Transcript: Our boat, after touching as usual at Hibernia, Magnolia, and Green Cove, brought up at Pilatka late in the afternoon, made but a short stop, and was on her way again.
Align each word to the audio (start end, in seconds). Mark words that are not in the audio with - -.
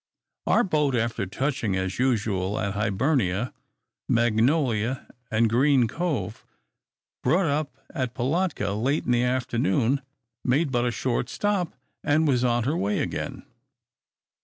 Our 0.47 0.63
boat, 0.63 0.95
after 0.95 1.27
touching 1.27 1.75
as 1.75 1.99
usual 1.99 2.57
at 2.59 2.73
Hibernia, 2.73 3.53
Magnolia, 4.09 5.07
and 5.29 5.47
Green 5.47 5.87
Cove, 5.87 6.43
brought 7.21 7.45
up 7.45 7.77
at 7.93 8.15
Pilatka 8.15 8.71
late 8.73 9.05
in 9.05 9.11
the 9.11 9.21
afternoon, 9.21 10.01
made 10.43 10.71
but 10.71 10.87
a 10.87 10.91
short 10.91 11.29
stop, 11.29 11.75
and 12.03 12.27
was 12.27 12.43
on 12.43 12.63
her 12.63 12.75
way 12.75 12.97
again. 12.97 13.45